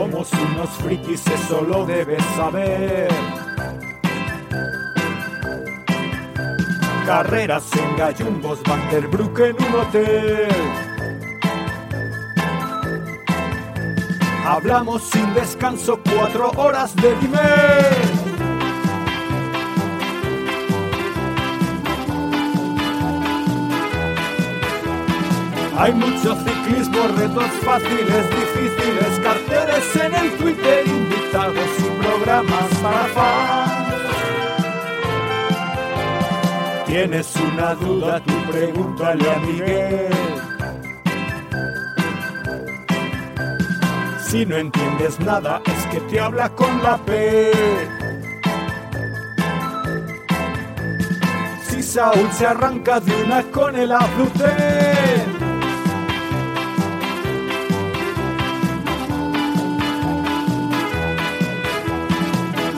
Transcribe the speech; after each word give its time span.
Somos 0.00 0.32
unos 0.32 0.70
frikis, 0.78 1.26
eso 1.26 1.60
lo 1.60 1.84
debes 1.84 2.24
saber. 2.34 3.10
Carreras 7.04 7.64
en 7.76 7.96
gallumbos, 7.98 8.62
Vanderbrook 8.62 9.38
en 9.40 9.56
un 9.62 9.74
hotel. 9.74 10.48
Hablamos 14.46 15.02
sin 15.02 15.34
descanso 15.34 16.00
cuatro 16.02 16.50
horas 16.56 16.96
de 16.96 17.14
nivel. 17.16 18.19
Hay 25.80 25.94
mucho 25.94 26.36
ciclismo, 26.44 27.08
retos 27.16 27.50
fáciles, 27.64 28.30
difíciles, 28.30 29.18
carteles 29.22 29.96
en 29.96 30.14
el 30.14 30.30
Twitter, 30.36 30.86
invitados 30.86 31.70
y 31.78 32.02
programas 32.02 32.64
para 32.82 33.04
fans. 33.14 33.94
Tienes 36.86 37.34
una 37.36 37.74
duda, 37.76 38.22
tú 38.22 38.34
pregúntale 38.50 39.30
a 39.30 39.38
Miguel. 39.38 40.12
Si 44.28 44.44
no 44.44 44.56
entiendes 44.58 45.18
nada, 45.20 45.62
es 45.64 45.86
que 45.86 46.00
te 46.00 46.20
habla 46.20 46.50
con 46.50 46.82
la 46.82 46.98
P. 46.98 47.52
Si 51.70 51.82
Saúl 51.82 52.30
se 52.32 52.46
arranca 52.46 53.00
de 53.00 53.24
una 53.24 53.42
con 53.44 53.74
el 53.76 53.90
aflute. 53.92 55.39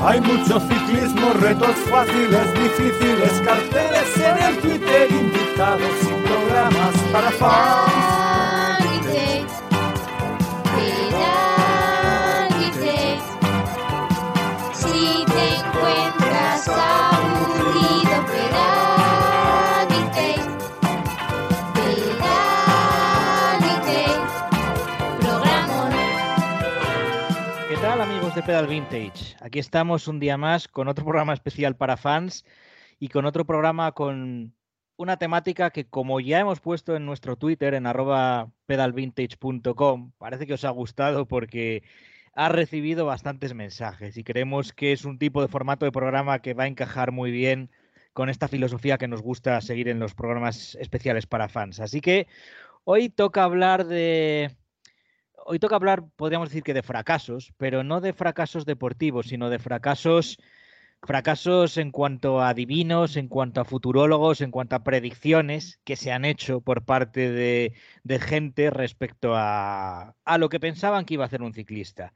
Hay 0.05 0.21
mucho 0.21 0.59
ciclismo, 0.59 1.33
retos 1.35 1.77
fáciles, 1.89 2.55
difíciles, 2.55 3.41
carteles 3.45 4.17
en 4.17 4.39
el 4.39 4.59
Twitter, 4.59 5.09
invitados 5.13 5.93
y 6.03 6.27
programas 6.27 6.97
para 7.13 7.31
fans. 7.31 8.12
Tal 27.83 28.01
amigos 28.01 28.33
de 28.37 28.45
Pedal 28.45 28.69
Vintage? 28.69 29.35
Aquí 29.41 29.59
estamos 29.59 30.07
un 30.07 30.21
día 30.21 30.37
más 30.37 30.69
con 30.69 30.87
otro 30.87 31.05
programa 31.05 31.35
especial 31.35 31.75
para 31.75 31.97
fans 31.97 32.45
y 33.01 33.09
con 33.09 33.25
otro 33.27 33.45
programa 33.45 33.91
con 33.91 34.55
una 34.97 35.17
temática 35.17 35.71
que 35.71 35.89
como 35.89 36.21
ya 36.21 36.39
hemos 36.39 36.61
puesto 36.61 36.95
en 36.95 37.05
nuestro 37.05 37.35
Twitter 37.35 37.75
en 37.75 37.87
arroba 37.87 38.53
pedalvintage.com, 38.67 40.13
parece 40.17 40.47
que 40.47 40.55
os 40.55 40.65
ha 40.65 40.71
gustado 40.71 41.27
porque 41.27 41.83
ha 42.35 42.49
recibido 42.49 43.05
bastantes 43.05 43.53
mensajes 43.53 44.17
y 44.17 44.23
creemos 44.23 44.73
que 44.73 44.93
es 44.93 45.05
un 45.05 45.19
tipo 45.19 45.43
de 45.43 45.49
formato 45.49 45.85
de 45.85 45.91
programa 45.91 46.39
que 46.39 46.55
va 46.55 46.65
a 46.65 46.69
encajar 46.69 47.11
muy 47.11 47.33
bien 47.33 47.69
con 48.13 48.29
esta 48.29 48.47
filosofía 48.47 48.97
que 48.97 49.09
nos 49.09 49.23
gusta 49.23 49.61
seguir 49.61 49.89
en 49.89 49.99
los 49.99 50.15
programas 50.15 50.77
especiales 50.77 51.27
para 51.27 51.49
fans. 51.49 51.81
Así 51.81 52.01
que 52.01 52.29
hoy 52.85 53.09
toca 53.09 53.43
hablar 53.43 53.87
de 53.87 54.57
hoy 55.47 55.59
toca 55.59 55.77
hablar, 55.77 56.05
podríamos 56.17 56.49
decir 56.49 56.63
que 56.63 56.75
de 56.75 56.83
fracasos, 56.83 57.53
pero 57.57 57.85
no 57.85 58.01
de 58.01 58.13
fracasos 58.13 58.65
deportivos, 58.65 59.27
sino 59.27 59.51
de 59.51 59.59
fracasos, 59.59 60.39
fracasos 61.03 61.77
en 61.79 61.91
cuanto 61.91 62.43
a 62.43 62.55
divinos, 62.55 63.17
en 63.17 63.29
cuanto 63.29 63.61
a 63.61 63.65
futurólogos, 63.65 64.41
en 64.41 64.51
cuanto 64.51 64.77
a 64.77 64.85
predicciones 64.85 65.81
que 65.85 65.97
se 65.97 66.13
han 66.13 66.25
hecho 66.25 66.61
por 66.61 66.85
parte 66.85 67.31
de, 67.31 67.75
gente 68.21 68.71
respecto 68.71 69.35
a, 69.35 70.15
a 70.25 70.39
lo 70.39 70.49
que 70.49 70.61
pensaban 70.61 71.05
que 71.05 71.15
iba 71.15 71.25
a 71.25 71.27
hacer 71.27 71.43
un 71.43 71.55
ciclista. 71.55 72.13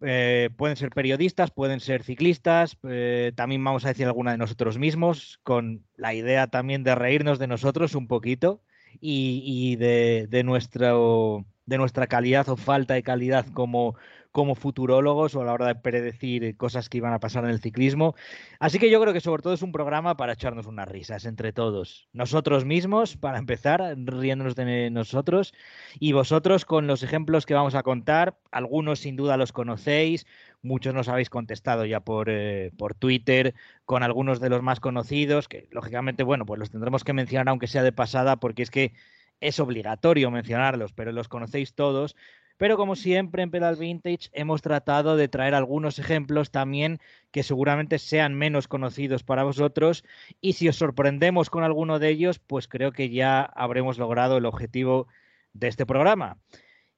Eh, 0.00 0.50
pueden 0.56 0.76
ser 0.76 0.90
periodistas, 0.90 1.50
pueden 1.50 1.80
ser 1.80 2.04
ciclistas, 2.04 2.78
eh, 2.88 3.32
también 3.34 3.64
vamos 3.64 3.84
a 3.84 3.88
decir 3.88 4.06
alguna 4.06 4.30
de 4.30 4.38
nosotros 4.38 4.78
mismos, 4.78 5.40
con 5.42 5.84
la 5.96 6.14
idea 6.14 6.46
también 6.46 6.84
de 6.84 6.94
reírnos 6.94 7.40
de 7.40 7.48
nosotros 7.48 7.96
un 7.96 8.06
poquito 8.06 8.62
y, 9.00 9.42
y 9.44 9.76
de, 9.76 10.26
de 10.28 10.44
nuestro 10.44 11.44
de 11.66 11.76
nuestra 11.76 12.06
calidad 12.06 12.48
o 12.48 12.56
falta 12.56 12.94
de 12.94 13.02
calidad 13.02 13.46
como, 13.52 13.94
como 14.38 14.54
futurólogos 14.54 15.34
o 15.34 15.40
a 15.40 15.44
la 15.44 15.52
hora 15.52 15.66
de 15.66 15.74
predecir 15.74 16.56
cosas 16.56 16.88
que 16.88 16.98
iban 16.98 17.12
a 17.12 17.18
pasar 17.18 17.42
en 17.42 17.50
el 17.50 17.60
ciclismo. 17.60 18.14
Así 18.60 18.78
que 18.78 18.88
yo 18.88 19.00
creo 19.00 19.12
que 19.12 19.20
sobre 19.20 19.42
todo 19.42 19.52
es 19.52 19.62
un 19.62 19.72
programa 19.72 20.16
para 20.16 20.34
echarnos 20.34 20.66
unas 20.66 20.86
risas 20.86 21.24
entre 21.24 21.52
todos. 21.52 22.06
Nosotros 22.12 22.64
mismos, 22.64 23.16
para 23.16 23.38
empezar, 23.38 23.82
riéndonos 23.96 24.54
de 24.54 24.90
nosotros, 24.90 25.54
y 25.98 26.12
vosotros 26.12 26.64
con 26.64 26.86
los 26.86 27.02
ejemplos 27.02 27.46
que 27.46 27.54
vamos 27.54 27.74
a 27.74 27.82
contar. 27.82 28.38
Algunos 28.52 29.00
sin 29.00 29.16
duda 29.16 29.36
los 29.36 29.50
conocéis, 29.50 30.24
muchos 30.62 30.94
nos 30.94 31.08
habéis 31.08 31.30
contestado 31.30 31.84
ya 31.84 31.98
por, 31.98 32.28
eh, 32.30 32.70
por 32.78 32.94
Twitter, 32.94 33.56
con 33.86 34.04
algunos 34.04 34.38
de 34.38 34.50
los 34.50 34.62
más 34.62 34.78
conocidos, 34.78 35.48
que 35.48 35.66
lógicamente, 35.72 36.22
bueno, 36.22 36.46
pues 36.46 36.60
los 36.60 36.70
tendremos 36.70 37.02
que 37.02 37.12
mencionar 37.12 37.48
aunque 37.48 37.66
sea 37.66 37.82
de 37.82 37.90
pasada, 37.90 38.36
porque 38.36 38.62
es 38.62 38.70
que 38.70 38.92
es 39.40 39.58
obligatorio 39.58 40.30
mencionarlos, 40.30 40.92
pero 40.92 41.10
los 41.10 41.26
conocéis 41.26 41.74
todos. 41.74 42.14
Pero 42.58 42.76
como 42.76 42.96
siempre 42.96 43.42
en 43.42 43.50
Pedal 43.50 43.76
Vintage 43.76 44.28
hemos 44.32 44.62
tratado 44.62 45.16
de 45.16 45.28
traer 45.28 45.54
algunos 45.54 45.98
ejemplos 45.98 46.50
también 46.50 47.00
que 47.30 47.44
seguramente 47.44 47.98
sean 47.98 48.34
menos 48.34 48.68
conocidos 48.68 49.22
para 49.22 49.44
vosotros 49.44 50.04
y 50.40 50.54
si 50.54 50.68
os 50.68 50.76
sorprendemos 50.76 51.50
con 51.50 51.62
alguno 51.62 51.98
de 51.98 52.10
ellos, 52.10 52.40
pues 52.40 52.68
creo 52.68 52.92
que 52.92 53.10
ya 53.10 53.42
habremos 53.42 53.96
logrado 53.98 54.36
el 54.36 54.44
objetivo 54.44 55.06
de 55.52 55.68
este 55.68 55.86
programa. 55.86 56.38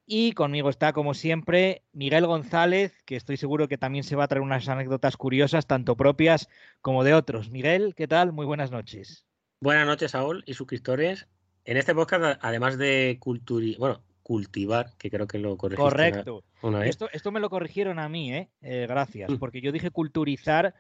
Y 0.07 0.33
conmigo 0.33 0.71
está, 0.71 0.93
como 0.93 1.15
siempre, 1.15 1.85
Miguel 1.93 2.27
González, 2.27 3.01
que 3.05 3.15
estoy 3.15 3.37
seguro 3.37 3.69
que 3.69 3.79
también 3.79 4.03
se 4.03 4.17
va 4.17 4.25
a 4.25 4.29
traer 4.29 4.43
unas 4.43 4.69
anécdotas 4.69 5.17
curiosas, 5.17 5.69
tanto 5.69 5.97
propias 5.97 6.49
como 6.81 7.05
de 7.05 7.15
otros. 7.15 7.51
Miguel, 7.51 7.95
¿qué 7.95 8.09
tal? 8.09 8.33
Muy 8.33 8.45
buenas 8.45 8.73
noches. 8.73 9.25
Buenas 9.61 9.87
noches, 9.87 10.11
Saúl 10.11 10.43
y 10.47 10.55
suscriptores. 10.55 11.29
En 11.65 11.77
este 11.77 11.95
podcast, 11.95 12.41
además 12.43 12.79
de 12.79 13.19
culturi 13.21 13.77
bueno, 13.79 14.03
cultivar, 14.23 14.93
que 14.99 15.11
creo 15.11 15.27
que 15.27 15.39
lo 15.39 15.57
corregiste 15.57 15.83
Correcto. 15.91 16.45
una, 16.63 16.69
una 16.69 16.79
vez. 16.81 16.91
Esto, 16.91 17.09
esto 17.13 17.33
me 17.33 17.41
lo 17.41 17.51
corrigieron 17.51 17.99
a 17.99 18.09
mí, 18.09 18.33
¿eh? 18.35 18.49
Eh, 18.63 18.87
gracias, 18.89 19.31
Mm. 19.31 19.37
porque 19.37 19.61
yo 19.61 19.73
dije 19.73 19.91
culturizar 19.91 20.75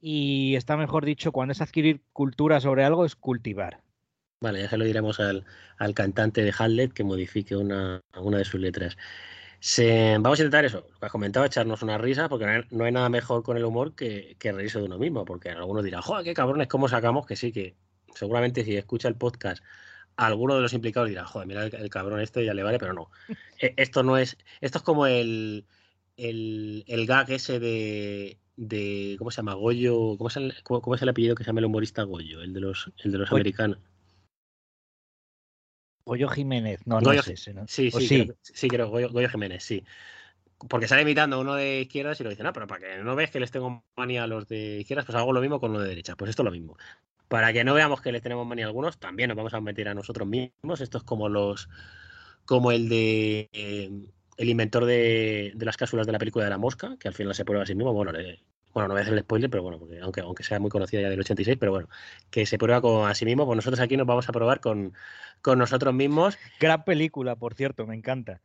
y 0.00 0.54
está 0.56 0.76
mejor 0.76 1.04
dicho, 1.04 1.32
cuando 1.32 1.52
es 1.52 1.60
adquirir 1.60 2.02
cultura 2.12 2.60
sobre 2.60 2.84
algo, 2.84 3.04
es 3.04 3.16
cultivar. 3.16 3.82
Vale, 4.40 4.62
ya 4.62 4.70
se 4.70 4.78
lo 4.78 4.84
diremos 4.86 5.20
al, 5.20 5.44
al 5.76 5.92
cantante 5.94 6.42
de 6.42 6.54
Hamlet 6.58 6.92
que 6.94 7.04
modifique 7.04 7.54
una, 7.56 8.00
una 8.16 8.38
de 8.38 8.44
sus 8.46 8.58
letras. 8.60 8.96
Se- 9.58 10.16
vamos 10.18 10.38
a 10.38 10.42
intentar 10.42 10.64
eso, 10.64 10.86
lo 10.90 10.98
que 10.98 11.04
has 11.06 11.12
comentado, 11.12 11.44
echarnos 11.44 11.82
una 11.82 11.98
risa, 11.98 12.30
porque 12.30 12.46
no 12.46 12.52
hay, 12.52 12.62
no 12.70 12.84
hay 12.84 12.92
nada 12.92 13.10
mejor 13.10 13.42
con 13.42 13.58
el 13.58 13.64
humor 13.66 13.94
que, 13.94 14.36
que 14.38 14.52
reírse 14.52 14.78
de 14.78 14.86
uno 14.86 14.96
mismo, 14.96 15.26
porque 15.26 15.50
algunos 15.50 15.84
dirán, 15.84 16.00
joder, 16.00 16.24
qué 16.24 16.32
cabrones, 16.32 16.68
¿cómo 16.68 16.88
sacamos? 16.88 17.26
Que 17.26 17.36
sí, 17.36 17.52
que 17.52 17.74
seguramente 18.14 18.64
si 18.64 18.74
escucha 18.76 19.08
el 19.08 19.16
podcast, 19.16 19.62
alguno 20.16 20.54
de 20.54 20.60
los 20.62 20.72
implicados 20.72 21.08
dirá, 21.08 21.24
joder, 21.24 21.48
mira 21.48 21.64
el, 21.64 21.74
el 21.74 21.90
cabrón 21.90 22.20
este 22.20 22.44
ya 22.44 22.54
le 22.54 22.62
vale, 22.62 22.78
pero 22.78 22.92
no. 22.92 23.10
E- 23.58 23.74
Esto 23.76 24.02
no 24.02 24.16
es, 24.16 24.36
esto 24.60 24.78
es 24.78 24.84
como 24.84 25.06
el, 25.06 25.66
el, 26.16 26.84
el 26.86 27.06
gag 27.06 27.30
ese 27.30 27.58
de, 27.60 28.38
de, 28.56 29.16
¿cómo 29.18 29.30
se 29.30 29.38
llama? 29.38 29.54
Goyo, 29.54 30.16
¿cómo 30.16 30.28
es 30.28 30.36
el, 30.36 30.54
cómo, 30.62 30.80
cómo 30.82 30.94
es 30.94 31.02
el 31.02 31.08
apellido 31.08 31.34
que 31.34 31.44
se 31.44 31.48
llama 31.48 31.60
el 31.60 31.66
humorista 31.66 32.02
Goyo? 32.02 32.42
El 32.42 32.52
de 32.52 32.60
los, 32.60 32.90
el 33.04 33.12
de 33.12 33.18
los 33.18 33.30
Goyo. 33.30 33.40
americanos. 33.40 33.78
Goyo 36.04 36.28
Jiménez, 36.28 36.80
no, 36.86 37.00
no 37.00 37.12
es 37.12 37.28
ese, 37.28 37.54
¿no? 37.54 37.66
Sí, 37.68 37.90
¿O 37.92 38.00
sí, 38.00 38.08
sí? 38.08 38.24
creo, 38.24 38.36
sí, 38.42 38.68
creo, 38.68 38.88
Goyo, 38.88 39.10
Goyo 39.10 39.28
Jiménez, 39.28 39.62
sí. 39.62 39.84
Porque 40.68 40.88
sale 40.88 41.02
imitando 41.02 41.36
a 41.36 41.38
uno 41.40 41.54
de 41.54 41.82
izquierdas 41.82 42.20
y 42.20 42.24
lo 42.24 42.30
dice, 42.30 42.42
no, 42.42 42.52
pero 42.52 42.66
para 42.66 42.80
que 42.80 42.98
no 43.02 43.14
ves 43.16 43.30
que 43.30 43.40
les 43.40 43.50
tengo 43.50 43.84
manía 43.96 44.24
a 44.24 44.26
los 44.26 44.46
de 44.48 44.80
izquierdas, 44.80 45.06
pues 45.06 45.16
hago 45.16 45.32
lo 45.32 45.40
mismo 45.40 45.60
con 45.60 45.72
lo 45.72 45.80
de 45.80 45.88
derecha. 45.88 46.16
Pues 46.16 46.30
esto 46.30 46.42
es 46.42 46.44
lo 46.44 46.50
mismo. 46.50 46.76
Para 47.30 47.52
que 47.52 47.62
no 47.64 47.74
veamos 47.74 48.00
que 48.02 48.10
les 48.12 48.20
tenemos 48.22 48.44
manía 48.46 48.64
a 48.66 48.68
algunos, 48.68 48.98
también 48.98 49.28
nos 49.28 49.36
vamos 49.36 49.54
a 49.54 49.60
meter 49.60 49.88
a 49.88 49.94
nosotros 49.94 50.26
mismos. 50.28 50.80
Esto 50.82 50.98
es 50.98 51.04
como 51.04 51.28
los 51.28 51.68
como 52.44 52.72
el 52.72 52.88
de 52.88 53.48
eh, 53.52 53.90
el 54.36 54.48
inventor 54.48 54.84
de, 54.84 55.52
de 55.54 55.64
las 55.64 55.76
cápsulas 55.76 56.06
de 56.06 56.12
la 56.12 56.18
película 56.18 56.44
de 56.44 56.50
la 56.50 56.58
mosca, 56.58 56.96
que 56.98 57.06
al 57.06 57.14
final 57.14 57.34
se 57.34 57.44
prueba 57.44 57.62
a 57.62 57.66
sí 57.66 57.74
mismo. 57.76 57.92
Bueno, 57.92 58.10
le- 58.12 58.42
bueno, 58.74 58.88
no 58.88 58.94
voy 58.94 59.00
a 59.00 59.02
hacer 59.02 59.14
el 59.14 59.20
spoiler, 59.20 59.48
pero 59.48 59.62
bueno, 59.62 59.78
porque 59.78 60.00
aunque, 60.00 60.20
aunque 60.22 60.42
sea 60.42 60.58
muy 60.58 60.70
conocida 60.70 61.00
ya 61.02 61.08
del 61.10 61.20
86, 61.20 61.56
pero 61.58 61.70
bueno, 61.72 61.88
que 62.30 62.46
se 62.46 62.58
prueba 62.58 62.80
con 62.80 63.08
a 63.08 63.14
sí 63.14 63.24
mismo, 63.24 63.46
pues 63.46 63.56
nosotros 63.56 63.80
aquí 63.80 63.96
nos 63.96 64.06
vamos 64.08 64.28
a 64.28 64.32
probar 64.32 64.60
con, 64.60 64.92
con 65.40 65.58
nosotros 65.58 65.94
mismos. 65.94 66.36
Gran 66.60 66.84
película, 66.84 67.36
por 67.36 67.54
cierto, 67.54 67.86
me 67.86 67.94
encanta. 67.96 68.42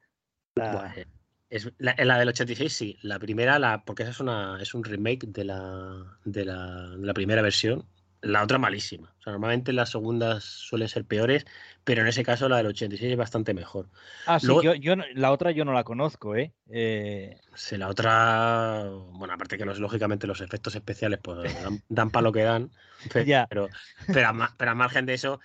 La- 0.56 0.94
eh, 0.96 1.08
es, 1.50 1.72
la, 1.78 1.96
la 1.98 2.18
del 2.20 2.30
86 2.30 2.74
sí, 2.74 2.98
la 3.02 3.18
primera, 3.20 3.58
la, 3.60 3.84
porque 3.84 4.04
esa 4.04 4.12
es, 4.12 4.20
una, 4.20 4.62
es 4.62 4.74
un 4.76 4.84
remake 4.84 5.26
de 5.28 5.44
la, 5.46 6.20
de, 6.24 6.46
la, 6.46 6.90
de 6.98 7.06
la 7.06 7.14
primera 7.14 7.42
versión. 7.42 7.86
La 8.26 8.44
otra 8.44 8.58
malísima. 8.58 9.14
O 9.20 9.22
sea, 9.22 9.34
normalmente 9.34 9.72
las 9.72 9.90
segundas 9.92 10.44
suelen 10.44 10.88
ser 10.90 11.06
peores, 11.06 11.46
pero 11.84 12.02
en 12.02 12.08
ese 12.08 12.24
caso 12.24 12.50
la 12.50 12.58
del 12.58 12.68
86 12.68 13.12
es 13.12 13.18
bastante 13.18 13.54
mejor. 13.54 13.90
Ah, 14.26 14.40
sí, 14.40 14.48
Luego- 14.48 14.64
yo, 14.64 14.74
yo 14.76 14.96
no- 14.96 15.06
la 15.14 15.32
otra 15.32 15.52
yo 15.52 15.64
no 15.64 15.74
la 15.74 15.84
conozco, 15.84 16.36
¿eh? 16.36 16.52
Eh, 16.70 17.38
Sí, 17.54 17.78
la 17.78 17.88
otra, 17.88 18.90
bueno, 19.14 19.34
aparte 19.34 19.58
que 19.58 19.66
los, 19.66 19.80
lógicamente 19.80 20.28
los 20.28 20.42
efectos 20.42 20.76
especiales 20.76 21.20
pues 21.22 21.38
dan, 21.72 21.84
dan 21.88 22.10
para 22.10 22.24
lo 22.24 22.32
que 22.32 22.42
dan, 22.44 22.72
pe- 23.14 23.26
Ya. 23.26 23.46
pero, 23.48 23.70
pero, 24.08 24.28
a, 24.28 24.56
pero 24.58 24.72
a 24.72 24.76
margen 24.76 25.06
de 25.06 25.14
eso, 25.14 25.40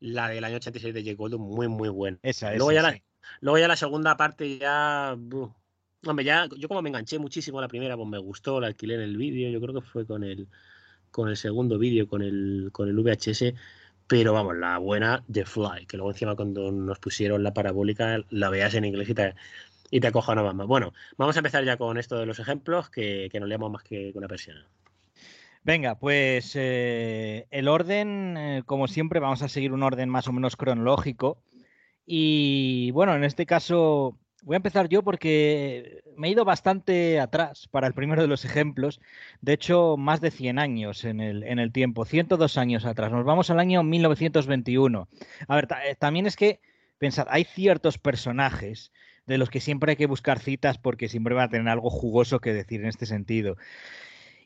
la 0.00 0.28
del 0.28 0.44
año 0.44 0.56
86 0.56 0.92
de 0.94 1.02
Jake 1.02 1.16
Goldblum 1.16 1.42
muy, 1.42 1.68
muy 1.68 1.88
buena. 1.88 2.18
esa, 2.22 2.50
Luego 2.54 2.70
esa, 2.70 2.82
ya 2.82 2.88
la- 2.88 2.92
sí. 2.92 3.02
Luego 3.40 3.58
ya 3.58 3.68
la 3.68 3.76
segunda 3.76 4.16
parte 4.16 4.58
ya... 4.58 5.16
Hombre, 6.04 6.24
ya 6.24 6.46
yo 6.56 6.68
como 6.68 6.82
me 6.82 6.90
enganché 6.90 7.18
muchísimo 7.18 7.58
a 7.58 7.62
la 7.62 7.68
primera, 7.68 7.96
pues 7.96 8.08
me 8.08 8.18
gustó, 8.18 8.60
la 8.60 8.68
alquilé 8.68 8.94
en 8.94 9.00
el 9.00 9.16
vídeo, 9.16 9.50
yo 9.50 9.60
creo 9.60 9.74
que 9.74 9.80
fue 9.80 10.06
con 10.06 10.22
el, 10.22 10.46
con 11.16 11.30
el 11.30 11.38
segundo 11.38 11.78
vídeo, 11.78 12.06
con 12.06 12.20
el, 12.20 12.68
con 12.72 12.90
el 12.90 12.94
VHS, 12.94 13.54
pero 14.06 14.34
vamos, 14.34 14.54
la 14.54 14.76
buena, 14.76 15.24
The 15.32 15.46
Fly, 15.46 15.86
que 15.86 15.96
luego 15.96 16.10
encima 16.10 16.36
cuando 16.36 16.70
nos 16.70 16.98
pusieron 16.98 17.42
la 17.42 17.54
parabólica 17.54 18.18
la 18.28 18.50
veas 18.50 18.74
en 18.74 18.84
inglés 18.84 19.08
y 19.08 19.14
te, 19.14 19.34
y 19.90 20.00
te 20.00 20.08
acojonabas 20.08 20.54
más. 20.54 20.66
Bueno, 20.66 20.92
vamos 21.16 21.34
a 21.34 21.38
empezar 21.38 21.64
ya 21.64 21.78
con 21.78 21.96
esto 21.96 22.18
de 22.18 22.26
los 22.26 22.38
ejemplos, 22.38 22.90
que, 22.90 23.30
que 23.32 23.40
nos 23.40 23.48
leamos 23.48 23.72
más 23.72 23.82
que 23.82 24.12
una 24.14 24.28
persiana. 24.28 24.68
Venga, 25.64 25.98
pues 25.98 26.52
eh, 26.54 27.46
el 27.50 27.68
orden, 27.68 28.36
eh, 28.36 28.62
como 28.66 28.86
siempre, 28.86 29.18
vamos 29.18 29.40
a 29.40 29.48
seguir 29.48 29.72
un 29.72 29.82
orden 29.82 30.10
más 30.10 30.28
o 30.28 30.32
menos 30.32 30.54
cronológico. 30.54 31.38
Y 32.04 32.90
bueno, 32.90 33.16
en 33.16 33.24
este 33.24 33.46
caso 33.46 34.18
voy 34.42 34.54
a 34.54 34.56
empezar 34.58 34.88
yo 34.88 35.02
porque 35.02 36.02
me 36.16 36.28
he 36.28 36.30
ido 36.30 36.44
bastante 36.44 37.20
atrás 37.20 37.68
para 37.70 37.86
el 37.86 37.94
primero 37.94 38.22
de 38.22 38.28
los 38.28 38.44
ejemplos. 38.44 39.00
De 39.40 39.52
hecho, 39.52 39.96
más 39.96 40.20
de 40.20 40.30
100 40.30 40.58
años 40.58 41.04
en 41.04 41.20
el, 41.20 41.42
en 41.42 41.58
el 41.58 41.72
tiempo, 41.72 42.04
102 42.04 42.58
años 42.58 42.84
atrás. 42.84 43.12
Nos 43.12 43.24
vamos 43.24 43.50
al 43.50 43.60
año 43.60 43.82
1921. 43.82 45.08
A 45.48 45.54
ver, 45.54 45.68
eh, 45.84 45.94
también 45.96 46.26
es 46.26 46.36
que, 46.36 46.60
pensad, 46.98 47.26
hay 47.30 47.44
ciertos 47.44 47.98
personajes 47.98 48.92
de 49.26 49.38
los 49.38 49.50
que 49.50 49.60
siempre 49.60 49.92
hay 49.92 49.96
que 49.96 50.06
buscar 50.06 50.38
citas 50.38 50.78
porque 50.78 51.08
siempre 51.08 51.34
van 51.34 51.44
a 51.44 51.50
tener 51.50 51.68
algo 51.68 51.90
jugoso 51.90 52.38
que 52.38 52.52
decir 52.52 52.80
en 52.80 52.88
este 52.88 53.06
sentido. 53.06 53.56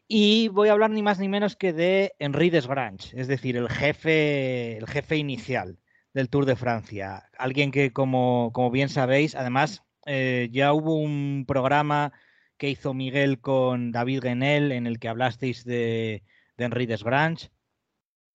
Y 0.08 0.48
voy 0.48 0.69
a 0.69 0.72
hablar 0.72 0.90
ni 0.90 1.02
más 1.02 1.19
ni 1.19 1.28
menos 1.28 1.56
que 1.56 1.72
de 1.72 2.14
Henri 2.19 2.50
Desgrange, 2.50 3.20
es 3.20 3.28
decir, 3.28 3.56
el 3.56 3.69
jefe, 3.69 4.78
el 4.78 4.86
jefe 4.88 5.16
inicial 5.16 5.78
del 6.14 6.28
Tour 6.28 6.46
de 6.46 6.56
Francia. 6.56 7.28
Alguien 7.38 7.70
que, 7.70 7.92
como, 7.92 8.50
como 8.52 8.70
bien 8.70 8.88
sabéis, 8.88 9.34
además 9.34 9.82
eh, 10.06 10.48
ya 10.52 10.72
hubo 10.72 10.96
un 10.96 11.44
programa 11.46 12.12
que 12.56 12.68
hizo 12.70 12.94
Miguel 12.94 13.40
con 13.40 13.92
David 13.92 14.20
Guenel 14.22 14.72
en 14.72 14.86
el 14.86 14.98
que 14.98 15.08
hablasteis 15.08 15.64
de, 15.64 16.22
de 16.56 16.64
Henri 16.64 16.86
Desgrange. 16.86 17.50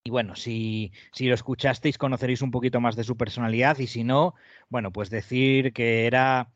Y 0.04 0.10
bueno, 0.10 0.36
si, 0.36 0.92
si 1.12 1.26
lo 1.26 1.34
escuchasteis 1.34 1.98
conoceréis 1.98 2.42
un 2.42 2.50
poquito 2.52 2.80
más 2.80 2.96
de 2.96 3.04
su 3.04 3.16
personalidad 3.16 3.78
y 3.78 3.88
si 3.88 4.04
no, 4.04 4.34
bueno, 4.68 4.92
pues 4.92 5.10
decir 5.10 5.72
que 5.72 6.06
era, 6.06 6.52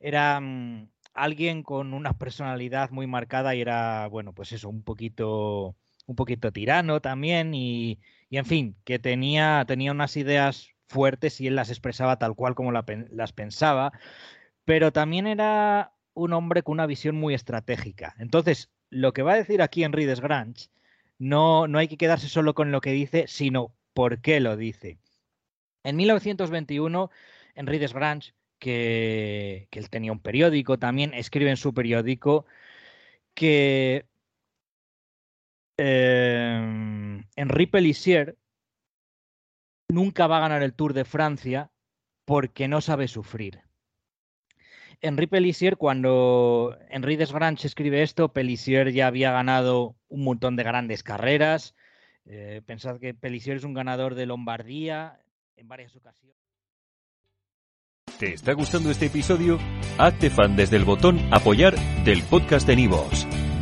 era 0.00 0.40
mm, 0.40 0.88
alguien 1.14 1.62
con 1.62 1.94
una 1.94 2.18
personalidad 2.18 2.90
muy 2.90 3.06
marcada 3.06 3.54
y 3.54 3.60
era, 3.60 4.06
bueno, 4.08 4.32
pues 4.32 4.52
eso, 4.52 4.68
un 4.68 4.82
poquito, 4.84 5.76
un 6.06 6.16
poquito 6.16 6.52
tirano 6.52 7.00
también 7.00 7.54
y, 7.54 7.98
y 8.28 8.38
en 8.38 8.44
fin, 8.46 8.76
que 8.84 8.98
tenía, 8.98 9.64
tenía 9.66 9.92
unas 9.92 10.16
ideas 10.16 10.74
fuertes 10.88 11.40
y 11.40 11.46
él 11.46 11.56
las 11.56 11.70
expresaba 11.70 12.18
tal 12.18 12.34
cual 12.34 12.54
como 12.54 12.72
las 12.72 13.32
pensaba, 13.32 13.92
pero 14.64 14.92
también 14.92 15.26
era 15.26 15.92
un 16.14 16.32
hombre 16.32 16.62
con 16.62 16.74
una 16.74 16.86
visión 16.86 17.16
muy 17.16 17.34
estratégica. 17.34 18.14
Entonces, 18.18 18.70
lo 18.90 19.12
que 19.12 19.22
va 19.22 19.32
a 19.32 19.36
decir 19.36 19.62
aquí 19.62 19.84
Henri 19.84 20.04
Desgrange, 20.04 20.68
no, 21.18 21.66
no 21.68 21.78
hay 21.78 21.88
que 21.88 21.96
quedarse 21.96 22.28
solo 22.28 22.54
con 22.54 22.72
lo 22.72 22.80
que 22.80 22.92
dice, 22.92 23.26
sino 23.28 23.74
por 23.92 24.20
qué 24.20 24.40
lo 24.40 24.56
dice. 24.56 24.98
En 25.82 25.96
1921, 25.96 27.10
Henri 27.54 27.78
Desgrange, 27.78 28.34
que, 28.58 29.68
que 29.70 29.78
él 29.78 29.90
tenía 29.90 30.12
un 30.12 30.20
periódico 30.20 30.78
también, 30.78 31.12
escribe 31.14 31.50
en 31.50 31.56
su 31.56 31.74
periódico 31.74 32.46
que 33.34 34.06
eh, 35.76 37.22
Henri 37.36 37.66
Pellissier 37.66 38.36
nunca 39.88 40.26
va 40.26 40.38
a 40.38 40.40
ganar 40.40 40.62
el 40.62 40.74
Tour 40.74 40.92
de 40.92 41.04
Francia 41.04 41.70
porque 42.24 42.68
no 42.68 42.80
sabe 42.80 43.08
sufrir. 43.08 43.62
Henri 45.00 45.26
Pellissier, 45.26 45.76
cuando 45.76 46.78
Henri 46.88 47.16
Desgrange 47.16 47.66
escribe 47.66 48.02
esto, 48.02 48.32
Pellissier 48.32 48.90
ya 48.92 49.06
había 49.06 49.32
ganado 49.32 49.96
un 50.08 50.24
montón 50.24 50.56
de 50.56 50.62
grandes 50.62 51.02
carreras. 51.02 51.74
Eh, 52.24 52.62
pensad 52.64 52.98
que 52.98 53.12
Pellissier 53.12 53.56
es 53.56 53.64
un 53.64 53.74
ganador 53.74 54.14
de 54.14 54.26
Lombardía 54.26 55.20
en 55.56 55.68
varias 55.68 55.94
ocasiones. 55.94 56.38
¿Te 58.18 58.32
está 58.32 58.52
gustando 58.52 58.90
este 58.90 59.06
episodio? 59.06 59.58
Hazte 59.98 60.30
fan 60.30 60.56
desde 60.56 60.76
el 60.76 60.84
botón 60.84 61.18
Apoyar 61.32 61.74
del 62.04 62.22
podcast 62.22 62.66
de 62.66 62.76
Nivos. 62.76 63.26